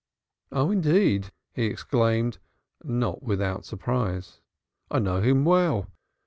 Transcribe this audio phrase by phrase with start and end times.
[0.51, 2.39] "Oh, indeed!" he exclaimed,
[2.83, 4.41] not without surprise,
[4.89, 5.91] "I know him well.